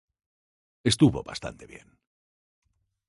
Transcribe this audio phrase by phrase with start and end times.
[0.91, 1.87] Estuvo bastante bien.